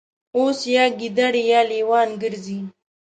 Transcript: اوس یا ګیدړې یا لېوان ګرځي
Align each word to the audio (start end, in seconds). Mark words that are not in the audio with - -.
اوس 0.37 0.59
یا 0.75 0.85
ګیدړې 0.99 1.43
یا 1.51 1.61
لېوان 1.69 2.09
ګرځي 2.21 2.59